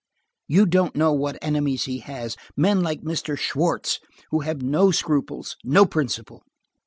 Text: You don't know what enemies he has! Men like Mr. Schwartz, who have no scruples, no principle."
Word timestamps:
You 0.47 0.65
don't 0.65 0.95
know 0.95 1.13
what 1.13 1.37
enemies 1.43 1.85
he 1.85 1.99
has! 1.99 2.35
Men 2.57 2.81
like 2.81 3.03
Mr. 3.03 3.37
Schwartz, 3.37 3.99
who 4.31 4.39
have 4.39 4.63
no 4.63 4.89
scruples, 4.89 5.57
no 5.63 5.85
principle." 5.85 6.41